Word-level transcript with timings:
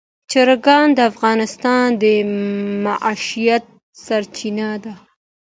چرګان 0.31 0.87
د 0.93 0.99
افغانانو 1.09 1.97
د 2.01 2.03
معیشت 2.83 3.63
سرچینه 4.03 4.69
ده. 4.83 4.93